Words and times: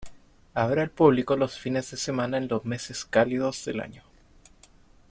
Abre 0.55 0.81
al 0.81 0.89
público 0.89 1.35
los 1.37 1.59
fines 1.59 1.91
de 1.91 1.95
semana 1.97 2.39
en 2.39 2.47
los 2.47 2.65
meses 2.65 3.05
cálidos 3.05 3.65
del 3.65 3.81
año. 3.81 4.01